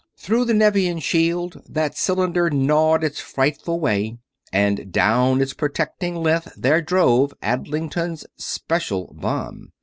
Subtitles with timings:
[0.17, 4.17] Through the Nevian shield that cylinder gnawed its frightful way,
[4.51, 9.69] and down its protecting length there drove Adlington's "Special" bomb.